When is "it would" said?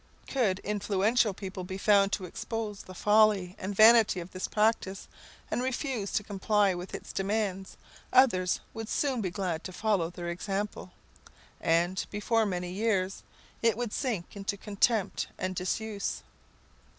13.61-13.93